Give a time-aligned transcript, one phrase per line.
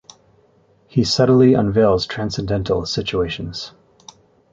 [0.87, 3.73] He subtly unveils transcendental situations.